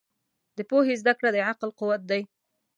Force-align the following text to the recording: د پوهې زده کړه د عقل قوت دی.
د 0.57 0.59
پوهې 0.69 0.93
زده 1.01 1.13
کړه 1.19 1.29
د 1.33 1.37
عقل 1.49 1.69
قوت 1.79 2.01
دی. 2.11 2.21